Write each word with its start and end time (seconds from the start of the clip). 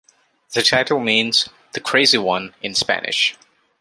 The 0.55 0.63
title 0.63 0.99
means 0.99 1.47
"The 1.73 1.79
Crazy 1.79 2.17
One" 2.17 2.55
in 2.63 2.73
Spanish. 2.73 3.37